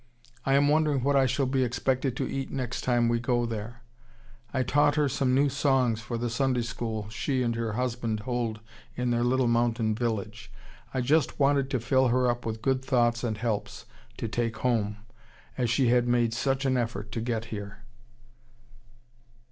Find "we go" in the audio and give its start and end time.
3.07-3.45